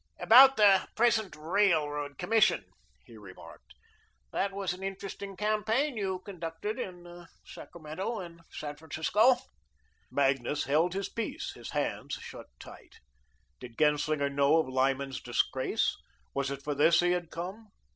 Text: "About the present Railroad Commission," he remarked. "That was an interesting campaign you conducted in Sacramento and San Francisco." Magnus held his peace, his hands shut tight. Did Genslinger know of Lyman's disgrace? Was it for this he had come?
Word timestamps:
"About 0.19 0.57
the 0.57 0.87
present 0.95 1.35
Railroad 1.35 2.17
Commission," 2.17 2.65
he 3.05 3.17
remarked. 3.17 3.75
"That 4.31 4.51
was 4.51 4.73
an 4.73 4.81
interesting 4.81 5.37
campaign 5.37 5.95
you 5.95 6.21
conducted 6.25 6.79
in 6.79 7.27
Sacramento 7.45 8.19
and 8.19 8.41
San 8.49 8.77
Francisco." 8.77 9.35
Magnus 10.09 10.63
held 10.63 10.95
his 10.95 11.07
peace, 11.07 11.53
his 11.53 11.69
hands 11.73 12.15
shut 12.15 12.47
tight. 12.59 12.95
Did 13.59 13.77
Genslinger 13.77 14.31
know 14.31 14.57
of 14.57 14.67
Lyman's 14.69 15.21
disgrace? 15.21 15.95
Was 16.33 16.49
it 16.49 16.63
for 16.63 16.73
this 16.73 17.01
he 17.01 17.11
had 17.11 17.29
come? 17.29 17.69